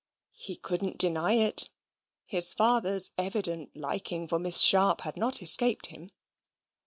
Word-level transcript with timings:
He 0.39 0.55
couldn't 0.55 0.97
deny 0.97 1.33
it. 1.33 1.69
His 2.25 2.55
father's 2.55 3.11
evident 3.19 3.77
liking 3.77 4.27
for 4.27 4.39
Miss 4.39 4.59
Sharp 4.59 5.01
had 5.01 5.15
not 5.15 5.43
escaped 5.43 5.85
him. 5.91 6.09